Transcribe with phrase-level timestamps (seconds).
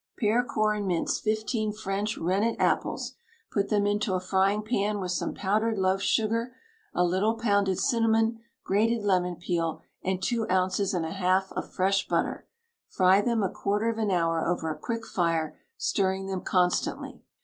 [0.19, 3.13] Pare, core, and mince fifteen French rennet apples;
[3.51, 6.55] put them into a frying pan with some powdered loaf sugar,
[6.95, 12.07] a little pounded cinnamon, grated lemon peel, and two ounces and a half of fresh
[12.07, 12.47] butter;
[12.89, 17.21] fry them a quarter of an hour over a quick fire, stirring them constantly.